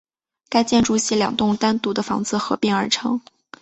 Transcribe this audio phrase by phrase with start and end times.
[0.49, 3.21] 该建筑系两栋单独的房子合并而成。